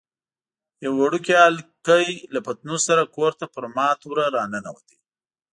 یو 0.83 0.91
وړوکی 0.99 1.33
هلکی 1.45 2.05
له 2.33 2.39
پتنوس 2.45 2.81
سره 2.89 3.11
کور 3.15 3.31
ته 3.39 3.45
پر 3.53 3.63
مات 3.75 3.99
وره 4.05 4.25
راننوت. 4.35 4.87